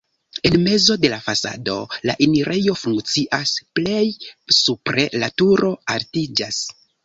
[0.49, 1.75] En mezo de la fasado
[2.11, 4.03] la enirejo funkcias, plej
[4.63, 6.63] supre la turo altiĝas.